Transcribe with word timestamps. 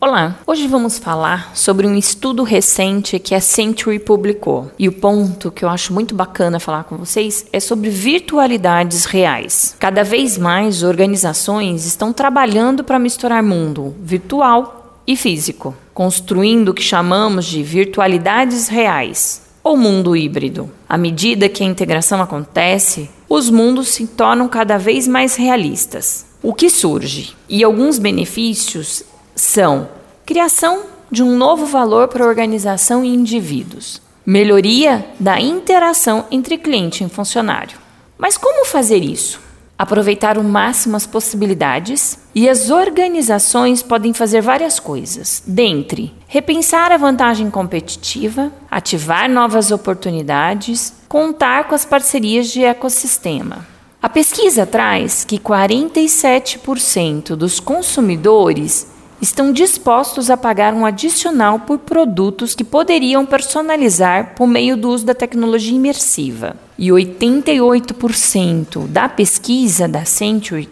Olá, 0.00 0.38
hoje 0.46 0.68
vamos 0.68 0.96
falar 0.96 1.56
sobre 1.56 1.84
um 1.84 1.96
estudo 1.96 2.44
recente 2.44 3.18
que 3.18 3.34
a 3.34 3.40
Century 3.40 3.98
publicou. 3.98 4.70
E 4.78 4.86
o 4.86 4.92
ponto 4.92 5.50
que 5.50 5.64
eu 5.64 5.68
acho 5.68 5.92
muito 5.92 6.14
bacana 6.14 6.60
falar 6.60 6.84
com 6.84 6.96
vocês 6.96 7.44
é 7.52 7.58
sobre 7.58 7.90
virtualidades 7.90 9.06
reais. 9.06 9.74
Cada 9.76 10.04
vez 10.04 10.38
mais 10.38 10.84
organizações 10.84 11.84
estão 11.84 12.12
trabalhando 12.12 12.84
para 12.84 12.96
misturar 12.96 13.42
mundo 13.42 13.92
virtual 14.00 15.02
e 15.04 15.16
físico, 15.16 15.74
construindo 15.92 16.68
o 16.68 16.74
que 16.74 16.82
chamamos 16.82 17.44
de 17.44 17.64
virtualidades 17.64 18.68
reais 18.68 19.42
ou 19.64 19.76
mundo 19.76 20.16
híbrido. 20.16 20.70
À 20.88 20.96
medida 20.96 21.48
que 21.48 21.64
a 21.64 21.66
integração 21.66 22.22
acontece, 22.22 23.10
os 23.28 23.50
mundos 23.50 23.88
se 23.88 24.06
tornam 24.06 24.48
cada 24.48 24.78
vez 24.78 25.08
mais 25.08 25.34
realistas. 25.34 26.24
O 26.40 26.54
que 26.54 26.70
surge? 26.70 27.34
E 27.48 27.64
alguns 27.64 27.98
benefícios 27.98 29.02
são 29.38 29.88
criação 30.26 30.82
de 31.10 31.22
um 31.22 31.36
novo 31.36 31.64
valor 31.64 32.08
para 32.08 32.24
a 32.24 32.28
organização 32.28 33.04
e 33.04 33.14
indivíduos, 33.14 34.02
melhoria 34.26 35.06
da 35.18 35.40
interação 35.40 36.26
entre 36.30 36.58
cliente 36.58 37.04
e 37.04 37.08
funcionário. 37.08 37.78
Mas 38.18 38.36
como 38.36 38.66
fazer 38.66 39.02
isso? 39.02 39.40
Aproveitar 39.78 40.36
o 40.38 40.42
máximo 40.42 40.96
as 40.96 41.06
possibilidades 41.06 42.18
e 42.34 42.48
as 42.48 42.68
organizações 42.68 43.80
podem 43.80 44.12
fazer 44.12 44.40
várias 44.40 44.80
coisas, 44.80 45.40
dentre 45.46 46.12
repensar 46.26 46.90
a 46.90 46.96
vantagem 46.96 47.48
competitiva, 47.48 48.52
ativar 48.68 49.30
novas 49.30 49.70
oportunidades, 49.70 50.92
contar 51.08 51.68
com 51.68 51.76
as 51.76 51.84
parcerias 51.84 52.48
de 52.48 52.64
ecossistema. 52.64 53.64
A 54.02 54.08
pesquisa 54.08 54.66
traz 54.66 55.24
que 55.24 55.38
47% 55.38 57.36
dos 57.36 57.60
consumidores 57.60 58.97
estão 59.20 59.52
dispostos 59.52 60.30
a 60.30 60.36
pagar 60.36 60.72
um 60.74 60.86
adicional 60.86 61.60
por 61.60 61.78
produtos 61.78 62.54
que 62.54 62.64
poderiam 62.64 63.26
personalizar 63.26 64.34
por 64.34 64.46
meio 64.46 64.76
do 64.76 64.88
uso 64.88 65.04
da 65.04 65.14
tecnologia 65.14 65.76
imersiva. 65.76 66.56
E 66.78 66.88
88% 66.88 68.86
da 68.86 69.08
pesquisa 69.08 69.88
da 69.88 70.04
Century 70.04 70.68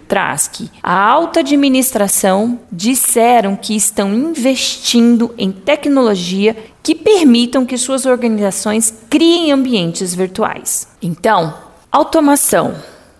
que 0.52 0.70
a 0.80 1.10
alta 1.10 1.40
administração 1.40 2.60
disseram 2.70 3.56
que 3.56 3.74
estão 3.74 4.14
investindo 4.14 5.34
em 5.36 5.50
tecnologia 5.50 6.56
que 6.80 6.94
permitam 6.94 7.66
que 7.66 7.76
suas 7.76 8.06
organizações 8.06 8.94
criem 9.10 9.50
ambientes 9.50 10.14
virtuais. 10.14 10.86
Então, 11.02 11.52
automação, 11.90 12.76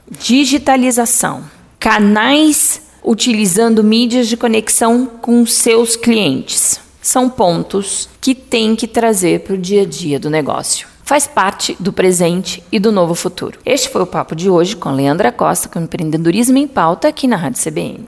digitalização, 0.08 1.42
canais 1.80 2.85
utilizando 3.06 3.84
mídias 3.84 4.26
de 4.26 4.36
conexão 4.36 5.06
com 5.06 5.46
seus 5.46 5.94
clientes. 5.94 6.80
São 7.00 7.30
pontos 7.30 8.08
que 8.20 8.34
tem 8.34 8.74
que 8.74 8.88
trazer 8.88 9.40
para 9.40 9.54
o 9.54 9.58
dia 9.58 9.82
a 9.82 9.86
dia 9.86 10.18
do 10.18 10.28
negócio. 10.28 10.88
Faz 11.04 11.24
parte 11.24 11.76
do 11.78 11.92
presente 11.92 12.64
e 12.72 12.80
do 12.80 12.90
novo 12.90 13.14
futuro. 13.14 13.60
Este 13.64 13.88
foi 13.88 14.02
o 14.02 14.06
papo 14.06 14.34
de 14.34 14.50
hoje 14.50 14.74
com 14.74 14.90
Leandra 14.90 15.30
Costa, 15.30 15.68
com 15.68 15.78
empreendedorismo 15.78 16.58
em 16.58 16.66
pauta 16.66 17.06
aqui 17.06 17.28
na 17.28 17.36
Rádio 17.36 17.62
CBN. 17.62 18.04